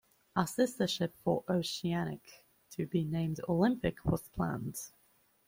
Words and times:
A 0.35 0.47
sister 0.47 0.87
ship 0.87 1.13
for 1.23 1.43
"Oceanic" 1.47 2.43
to 2.71 2.87
be 2.87 3.03
named 3.05 3.39
"Olympic" 3.47 4.03
was 4.03 4.27
planned. 4.29 4.89